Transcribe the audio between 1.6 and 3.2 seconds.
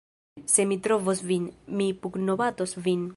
mi pugnobatos vin!